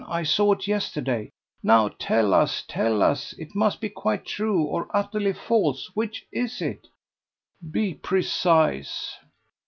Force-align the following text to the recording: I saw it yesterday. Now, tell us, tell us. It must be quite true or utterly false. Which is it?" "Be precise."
I 0.09 0.23
saw 0.23 0.53
it 0.53 0.65
yesterday. 0.67 1.29
Now, 1.61 1.89
tell 1.89 2.33
us, 2.33 2.63
tell 2.67 3.03
us. 3.03 3.33
It 3.33 3.53
must 3.53 3.79
be 3.79 3.87
quite 3.89 4.25
true 4.25 4.63
or 4.63 4.89
utterly 4.97 5.31
false. 5.33 5.91
Which 5.93 6.25
is 6.31 6.59
it?" 6.59 6.87
"Be 7.69 7.93
precise." 7.93 9.17